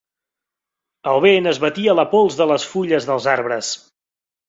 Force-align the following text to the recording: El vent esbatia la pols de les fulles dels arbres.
El 1.11 1.21
vent 1.27 1.51
esbatia 1.53 1.97
la 2.01 2.07
pols 2.17 2.41
de 2.43 2.51
les 2.55 2.69
fulles 2.73 3.11
dels 3.11 3.33
arbres. 3.39 3.75